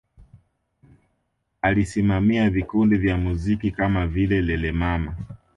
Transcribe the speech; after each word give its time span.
Alisimamia 1.61 2.49
vikundi 2.49 2.97
vya 2.97 3.17
muziki 3.17 3.71
kama 3.71 4.07
vile 4.07 4.41
Lelemama 4.41 5.15